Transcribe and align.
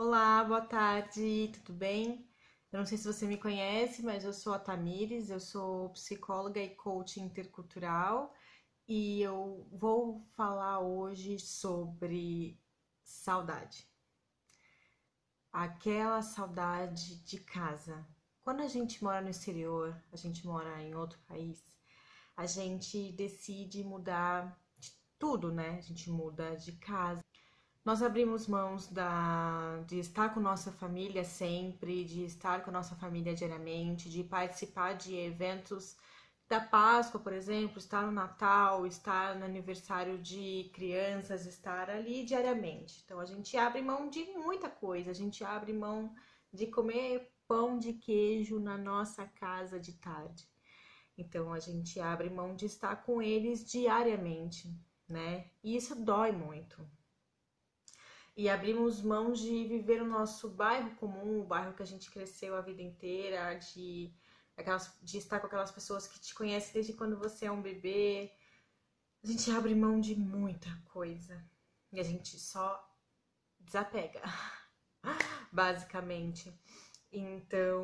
Olá, 0.00 0.44
boa 0.44 0.60
tarde, 0.60 1.50
tudo 1.54 1.72
bem? 1.76 2.24
Eu 2.70 2.78
não 2.78 2.86
sei 2.86 2.96
se 2.96 3.04
você 3.04 3.26
me 3.26 3.36
conhece, 3.36 4.00
mas 4.00 4.22
eu 4.22 4.32
sou 4.32 4.54
a 4.54 4.58
Tamires, 4.58 5.28
eu 5.28 5.40
sou 5.40 5.90
psicóloga 5.90 6.60
e 6.60 6.76
coach 6.76 7.18
intercultural 7.20 8.32
e 8.86 9.20
eu 9.20 9.66
vou 9.72 10.24
falar 10.36 10.78
hoje 10.78 11.40
sobre 11.40 12.56
saudade. 13.02 13.88
Aquela 15.52 16.22
saudade 16.22 17.16
de 17.24 17.40
casa. 17.40 18.06
Quando 18.40 18.60
a 18.60 18.68
gente 18.68 19.02
mora 19.02 19.20
no 19.20 19.30
exterior, 19.30 20.00
a 20.12 20.16
gente 20.16 20.46
mora 20.46 20.80
em 20.80 20.94
outro 20.94 21.18
país, 21.26 21.60
a 22.36 22.46
gente 22.46 23.10
decide 23.14 23.82
mudar 23.82 24.56
de 24.78 24.92
tudo, 25.18 25.50
né? 25.50 25.70
A 25.70 25.80
gente 25.80 26.08
muda 26.08 26.54
de 26.54 26.70
casa. 26.76 27.20
Nós 27.88 28.02
abrimos 28.02 28.46
mãos 28.46 28.86
da, 28.86 29.82
de 29.86 29.98
estar 29.98 30.34
com 30.34 30.40
nossa 30.40 30.70
família 30.70 31.24
sempre, 31.24 32.04
de 32.04 32.22
estar 32.22 32.62
com 32.62 32.70
nossa 32.70 32.94
família 32.94 33.34
diariamente, 33.34 34.10
de 34.10 34.22
participar 34.22 34.92
de 34.92 35.16
eventos 35.16 35.96
da 36.46 36.60
Páscoa, 36.60 37.18
por 37.18 37.32
exemplo, 37.32 37.78
estar 37.78 38.04
no 38.04 38.12
Natal, 38.12 38.86
estar 38.86 39.36
no 39.36 39.44
aniversário 39.46 40.18
de 40.18 40.70
crianças, 40.74 41.46
estar 41.46 41.88
ali 41.88 42.26
diariamente. 42.26 43.00
Então 43.06 43.20
a 43.20 43.24
gente 43.24 43.56
abre 43.56 43.80
mão 43.80 44.10
de 44.10 44.22
muita 44.34 44.68
coisa, 44.68 45.10
a 45.10 45.14
gente 45.14 45.42
abre 45.42 45.72
mão 45.72 46.14
de 46.52 46.66
comer 46.66 47.32
pão 47.46 47.78
de 47.78 47.94
queijo 47.94 48.60
na 48.60 48.76
nossa 48.76 49.24
casa 49.24 49.80
de 49.80 49.94
tarde. 49.94 50.46
Então 51.16 51.54
a 51.54 51.58
gente 51.58 51.98
abre 51.98 52.28
mão 52.28 52.54
de 52.54 52.66
estar 52.66 52.96
com 52.96 53.22
eles 53.22 53.64
diariamente, 53.64 54.78
né? 55.08 55.46
E 55.64 55.74
isso 55.74 55.94
dói 55.94 56.32
muito 56.32 56.86
e 58.38 58.48
abrimos 58.48 59.02
mão 59.02 59.32
de 59.32 59.64
viver 59.64 60.00
o 60.00 60.06
nosso 60.06 60.48
bairro 60.48 60.94
comum, 60.94 61.40
o 61.40 61.44
bairro 61.44 61.74
que 61.74 61.82
a 61.82 61.86
gente 61.86 62.08
cresceu 62.08 62.54
a 62.54 62.60
vida 62.60 62.80
inteira, 62.80 63.54
de, 63.54 64.14
aquelas, 64.56 64.96
de 65.02 65.18
estar 65.18 65.40
com 65.40 65.48
aquelas 65.48 65.72
pessoas 65.72 66.06
que 66.06 66.20
te 66.20 66.32
conhecem 66.32 66.72
desde 66.72 66.92
quando 66.92 67.18
você 67.18 67.46
é 67.46 67.50
um 67.50 67.60
bebê. 67.60 68.32
A 69.24 69.26
gente 69.26 69.50
abre 69.50 69.74
mão 69.74 69.98
de 70.00 70.14
muita 70.14 70.70
coisa 70.84 71.44
e 71.92 71.98
a 71.98 72.04
gente 72.04 72.38
só 72.38 72.80
desapega, 73.58 74.22
basicamente. 75.52 76.56
Então, 77.10 77.82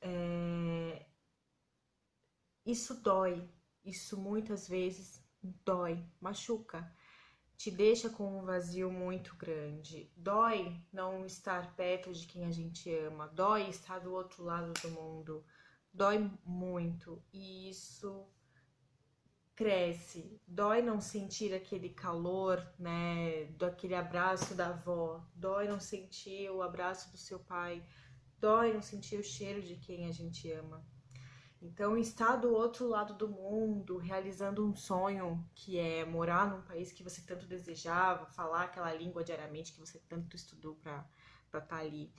é... 0.00 1.06
isso 2.66 3.00
dói, 3.00 3.48
isso 3.84 4.20
muitas 4.20 4.66
vezes 4.66 5.24
dói, 5.40 6.04
machuca 6.20 6.92
te 7.62 7.70
deixa 7.70 8.10
com 8.10 8.40
um 8.40 8.44
vazio 8.44 8.90
muito 8.90 9.36
grande. 9.36 10.10
Dói 10.16 10.76
não 10.92 11.24
estar 11.24 11.76
perto 11.76 12.12
de 12.12 12.26
quem 12.26 12.44
a 12.44 12.50
gente 12.50 12.92
ama, 12.92 13.28
dói 13.28 13.68
estar 13.68 14.00
do 14.00 14.12
outro 14.12 14.42
lado 14.42 14.72
do 14.82 14.90
mundo, 14.90 15.44
dói 15.94 16.28
muito 16.44 17.22
e 17.32 17.70
isso 17.70 18.26
cresce. 19.54 20.40
Dói 20.44 20.82
não 20.82 21.00
sentir 21.00 21.54
aquele 21.54 21.90
calor, 21.90 22.58
né, 22.76 23.44
daquele 23.56 23.94
abraço 23.94 24.56
da 24.56 24.70
avó, 24.70 25.24
dói 25.32 25.68
não 25.68 25.78
sentir 25.78 26.50
o 26.50 26.62
abraço 26.62 27.12
do 27.12 27.16
seu 27.16 27.38
pai, 27.38 27.80
dói 28.40 28.74
não 28.74 28.82
sentir 28.82 29.20
o 29.20 29.22
cheiro 29.22 29.62
de 29.62 29.76
quem 29.76 30.08
a 30.08 30.10
gente 30.10 30.50
ama. 30.50 30.84
Então, 31.62 31.96
estar 31.96 32.34
do 32.34 32.52
outro 32.52 32.88
lado 32.88 33.14
do 33.14 33.28
mundo, 33.28 33.96
realizando 33.96 34.66
um 34.66 34.74
sonho 34.74 35.48
que 35.54 35.78
é 35.78 36.04
morar 36.04 36.50
num 36.50 36.60
país 36.62 36.90
que 36.90 37.04
você 37.04 37.22
tanto 37.22 37.46
desejava, 37.46 38.26
falar 38.26 38.64
aquela 38.64 38.92
língua 38.92 39.22
diariamente 39.22 39.72
que 39.72 39.78
você 39.78 40.00
tanto 40.08 40.34
estudou 40.34 40.74
para 40.74 41.06
estar 41.46 41.60
tá 41.60 41.76
ali. 41.76 42.12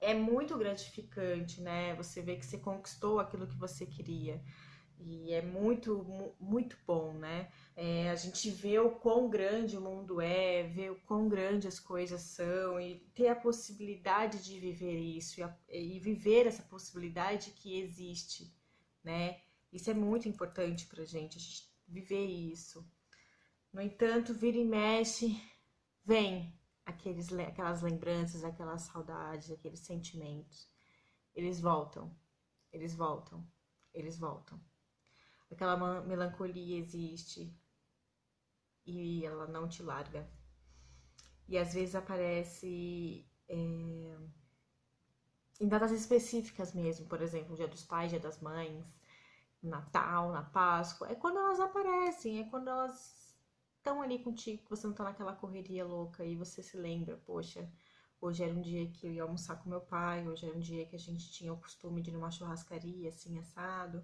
É 0.00 0.12
muito 0.12 0.58
gratificante, 0.58 1.60
né? 1.60 1.94
Você 1.94 2.20
vê 2.22 2.34
que 2.34 2.44
você 2.44 2.58
conquistou 2.58 3.20
aquilo 3.20 3.46
que 3.46 3.56
você 3.56 3.86
queria. 3.86 4.42
E 5.00 5.32
é 5.32 5.42
muito, 5.42 6.04
muito 6.40 6.76
bom, 6.86 7.12
né? 7.14 7.50
É, 7.76 8.10
a 8.10 8.14
gente 8.14 8.50
vê 8.50 8.78
o 8.78 8.90
quão 8.90 9.28
grande 9.28 9.76
o 9.76 9.80
mundo 9.80 10.20
é, 10.20 10.62
vê 10.64 10.90
o 10.90 11.00
quão 11.02 11.28
grande 11.28 11.68
as 11.68 11.80
coisas 11.80 12.20
são 12.22 12.80
e 12.80 13.00
ter 13.14 13.28
a 13.28 13.36
possibilidade 13.36 14.42
de 14.42 14.58
viver 14.58 14.98
isso 14.98 15.40
e, 15.40 15.42
a, 15.42 15.56
e 15.68 15.98
viver 15.98 16.46
essa 16.46 16.62
possibilidade 16.62 17.50
que 17.50 17.78
existe, 17.78 18.54
né? 19.02 19.40
Isso 19.72 19.90
é 19.90 19.94
muito 19.94 20.28
importante 20.28 20.86
pra 20.86 21.04
gente, 21.04 21.36
a 21.36 21.40
gente 21.40 21.68
viver 21.88 22.24
isso. 22.24 22.88
No 23.72 23.82
entanto, 23.82 24.32
vira 24.32 24.56
e 24.56 24.64
mexe, 24.64 25.38
vem 26.04 26.56
aqueles, 26.86 27.32
aquelas 27.32 27.82
lembranças, 27.82 28.44
aquelas 28.44 28.82
saudades, 28.82 29.50
aqueles 29.50 29.80
sentimentos. 29.80 30.68
Eles 31.34 31.60
voltam, 31.60 32.16
eles 32.72 32.94
voltam, 32.94 33.44
eles 33.92 34.16
voltam 34.16 34.60
aquela 35.54 36.02
melancolia 36.02 36.78
existe 36.78 37.52
e 38.86 39.24
ela 39.24 39.46
não 39.46 39.68
te 39.68 39.82
larga. 39.82 40.28
E 41.48 41.58
às 41.58 41.74
vezes 41.74 41.94
aparece 41.94 43.26
é, 43.48 43.54
em 45.60 45.68
datas 45.68 45.92
específicas 45.92 46.72
mesmo, 46.72 47.06
por 47.06 47.22
exemplo, 47.22 47.56
Dia 47.56 47.68
dos 47.68 47.84
Pais, 47.84 48.10
Dia 48.10 48.20
das 48.20 48.40
Mães, 48.40 48.84
Natal, 49.62 50.32
na 50.32 50.42
Páscoa. 50.42 51.08
É 51.10 51.14
quando 51.14 51.38
elas 51.38 51.60
aparecem, 51.60 52.40
é 52.40 52.44
quando 52.44 52.68
elas 52.68 53.34
estão 53.76 54.00
ali 54.02 54.18
contigo, 54.18 54.62
você 54.68 54.86
não 54.86 54.94
tá 54.94 55.04
naquela 55.04 55.34
correria 55.34 55.84
louca 55.84 56.24
e 56.24 56.36
você 56.36 56.62
se 56.62 56.76
lembra, 56.76 57.16
poxa, 57.26 57.70
hoje 58.20 58.42
era 58.42 58.54
um 58.54 58.62
dia 58.62 58.88
que 58.90 59.06
eu 59.06 59.12
ia 59.12 59.22
almoçar 59.22 59.56
com 59.56 59.68
meu 59.68 59.80
pai, 59.80 60.26
hoje 60.26 60.46
era 60.46 60.56
um 60.56 60.60
dia 60.60 60.86
que 60.86 60.96
a 60.96 60.98
gente 60.98 61.30
tinha 61.30 61.52
o 61.52 61.60
costume 61.60 62.00
de 62.00 62.10
ir 62.10 62.14
numa 62.14 62.30
churrascaria 62.30 63.10
assim 63.10 63.38
assado. 63.38 64.02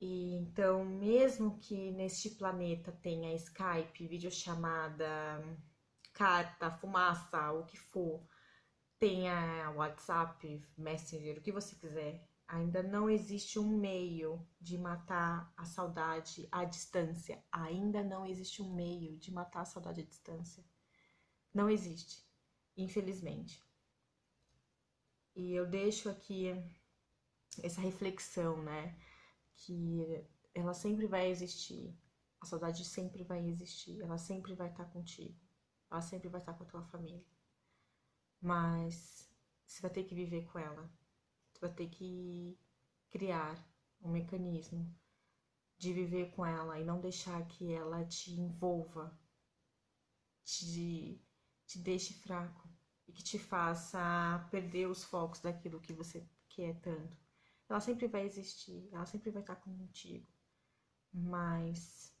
E 0.00 0.34
então, 0.34 0.84
mesmo 0.84 1.58
que 1.58 1.90
neste 1.92 2.30
planeta 2.30 2.90
tenha 2.90 3.34
Skype, 3.34 4.08
videochamada, 4.08 5.06
carta, 6.14 6.70
fumaça, 6.70 7.52
o 7.52 7.66
que 7.66 7.76
for, 7.76 8.26
tenha 8.98 9.70
WhatsApp, 9.76 10.66
Messenger, 10.76 11.38
o 11.38 11.42
que 11.42 11.52
você 11.52 11.76
quiser, 11.76 12.26
ainda 12.48 12.82
não 12.82 13.10
existe 13.10 13.58
um 13.58 13.76
meio 13.78 14.46
de 14.58 14.78
matar 14.78 15.52
a 15.56 15.64
saudade 15.66 16.48
à 16.50 16.64
distância. 16.64 17.42
Ainda 17.52 18.02
não 18.02 18.24
existe 18.26 18.62
um 18.62 18.74
meio 18.74 19.18
de 19.18 19.30
matar 19.30 19.60
a 19.60 19.66
saudade 19.66 20.00
à 20.00 20.04
distância. 20.04 20.64
Não 21.52 21.68
existe, 21.68 22.24
infelizmente. 22.76 23.62
E 25.36 25.52
eu 25.52 25.66
deixo 25.66 26.08
aqui 26.08 26.48
essa 27.62 27.80
reflexão, 27.80 28.62
né? 28.62 28.96
Que 29.60 30.26
ela 30.54 30.74
sempre 30.74 31.06
vai 31.06 31.30
existir. 31.30 31.94
A 32.40 32.46
saudade 32.46 32.84
sempre 32.84 33.22
vai 33.22 33.46
existir, 33.46 34.00
ela 34.00 34.16
sempre 34.16 34.54
vai 34.54 34.70
estar 34.70 34.86
contigo, 34.86 35.38
ela 35.90 36.00
sempre 36.00 36.28
vai 36.28 36.40
estar 36.40 36.54
com 36.54 36.64
a 36.64 36.66
tua 36.66 36.82
família. 36.84 37.22
Mas 38.40 39.30
você 39.66 39.82
vai 39.82 39.90
ter 39.90 40.04
que 40.04 40.14
viver 40.14 40.46
com 40.46 40.58
ela, 40.58 40.90
você 41.52 41.60
vai 41.60 41.72
ter 41.72 41.88
que 41.88 42.58
criar 43.10 43.62
um 44.00 44.10
mecanismo 44.10 44.90
de 45.76 45.92
viver 45.92 46.30
com 46.34 46.44
ela 46.44 46.80
e 46.80 46.84
não 46.84 47.00
deixar 47.00 47.46
que 47.46 47.72
ela 47.72 48.04
te 48.06 48.32
envolva, 48.32 49.18
te, 50.42 51.22
te 51.66 51.78
deixe 51.78 52.14
fraco 52.14 52.66
e 53.06 53.12
que 53.12 53.22
te 53.22 53.38
faça 53.38 54.48
perder 54.50 54.86
os 54.86 55.04
focos 55.04 55.40
daquilo 55.40 55.80
que 55.80 55.92
você 55.92 56.26
quer 56.48 56.80
tanto 56.80 57.29
ela 57.70 57.80
sempre 57.80 58.08
vai 58.08 58.24
existir, 58.24 58.88
ela 58.92 59.06
sempre 59.06 59.30
vai 59.30 59.42
estar 59.42 59.56
contigo, 59.56 60.26
mas 61.12 62.12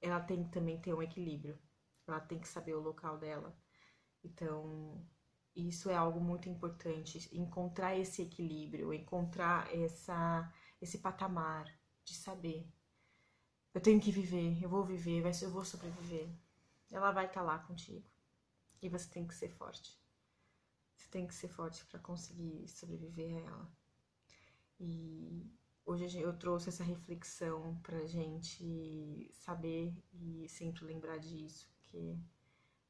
ela 0.00 0.20
tem 0.20 0.44
que 0.44 0.50
também 0.50 0.80
ter 0.80 0.92
um 0.92 1.02
equilíbrio, 1.02 1.58
ela 2.06 2.20
tem 2.20 2.38
que 2.38 2.46
saber 2.46 2.74
o 2.74 2.80
local 2.80 3.18
dela. 3.18 3.56
Então, 4.22 5.02
isso 5.56 5.88
é 5.88 5.96
algo 5.96 6.20
muito 6.20 6.48
importante, 6.48 7.28
encontrar 7.32 7.96
esse 7.96 8.22
equilíbrio, 8.22 8.92
encontrar 8.92 9.74
essa, 9.74 10.52
esse 10.80 10.98
patamar 10.98 11.64
de 12.04 12.14
saber. 12.14 12.70
Eu 13.72 13.80
tenho 13.80 14.00
que 14.00 14.12
viver, 14.12 14.62
eu 14.62 14.68
vou 14.68 14.84
viver, 14.84 15.24
eu 15.42 15.50
vou 15.50 15.64
sobreviver. 15.64 16.28
Ela 16.90 17.12
vai 17.12 17.26
estar 17.26 17.42
lá 17.42 17.58
contigo. 17.60 18.06
E 18.82 18.88
você 18.88 19.08
tem 19.08 19.26
que 19.26 19.34
ser 19.34 19.48
forte. 19.50 19.98
Você 20.96 21.08
tem 21.08 21.26
que 21.26 21.34
ser 21.34 21.48
forte 21.48 21.84
para 21.86 22.00
conseguir 22.00 22.68
sobreviver 22.68 23.36
a 23.36 23.40
ela. 23.40 23.79
E 24.80 25.46
hoje 25.84 26.18
eu 26.20 26.36
trouxe 26.36 26.70
essa 26.70 26.82
reflexão 26.82 27.78
pra 27.82 28.06
gente 28.06 29.30
saber 29.32 29.94
e 30.12 30.48
sempre 30.48 30.84
lembrar 30.84 31.18
disso, 31.18 31.68
porque 31.76 32.18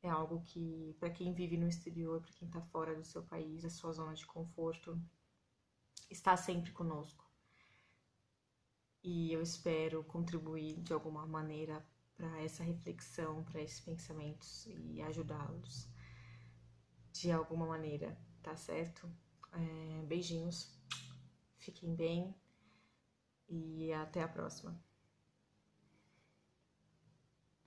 é 0.03 0.09
algo 0.09 0.43
que, 0.45 0.97
para 0.99 1.11
quem 1.11 1.35
vive 1.35 1.57
no 1.59 1.69
exterior, 1.69 2.21
para 2.23 2.33
quem 2.33 2.49
tá 2.49 2.61
fora 2.63 2.95
do 2.95 3.05
seu 3.05 3.23
país, 3.23 3.63
da 3.63 3.71
sua 3.71 3.93
zona 3.93 4.15
de 4.15 4.27
conforto, 4.27 4.99
está 6.11 6.37
sempre 6.37 6.73
conosco. 6.73 7.25
E 9.03 9.33
eu 9.33 9.43
espero 9.43 10.03
contribuir 10.05 10.81
de 10.83 10.93
alguma 10.95 11.27
maneira 11.27 11.85
para 12.17 12.41
essa 12.43 12.63
reflexão, 12.63 13.45
para 13.45 13.61
esses 13.61 13.81
pensamentos 13.81 14.67
e 14.67 15.03
ajudá-los. 15.03 15.89
de 17.13 17.31
alguma 17.31 17.67
maneira, 17.67 18.17
tá 18.43 18.57
certo? 18.57 19.09
É, 19.53 20.03
beijinhos, 20.07 20.73
fiquem 21.71 21.95
bem 21.95 22.35
e 23.49 23.93
até 23.93 24.23
a 24.23 24.29
próxima. 24.29 24.77